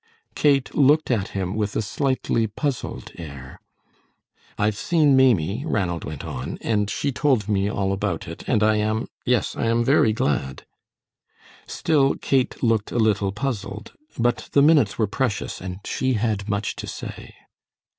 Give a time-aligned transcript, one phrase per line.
[0.33, 3.61] Kate looked at him with a slightly puzzled air.
[4.57, 8.77] "I've seen Maimie," Ranald went on, "and she told me all about it, and I
[8.77, 10.65] am yes, I am very glad."
[11.67, 16.75] Still Kate looked a little puzzled, but the minutes were precious, and she had much
[16.77, 17.35] to say.